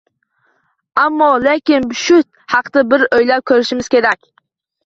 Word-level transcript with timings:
Ammo-lekin 1.01 1.85
shu 2.05 2.19
haqda 2.55 2.85
bir 2.95 3.07
o‘ylab 3.19 3.47
ko‘rishimiz 3.53 3.93
kerak... 3.99 4.23